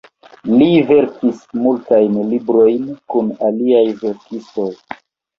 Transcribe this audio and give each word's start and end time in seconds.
Li 0.59 0.67
verkis 0.91 1.41
multajn 1.65 2.15
librojn 2.31 2.87
kun 3.15 3.29
aliaj 3.49 3.83
verkistoj. 4.01 4.67